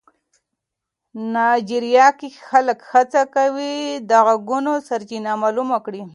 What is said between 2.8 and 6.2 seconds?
هڅه کوي د غږونو سرچینه معلومه کړي.